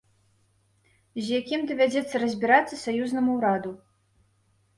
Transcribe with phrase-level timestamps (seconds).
[1.25, 3.71] З якім давядзецца разбірацца саюзнаму ўраду.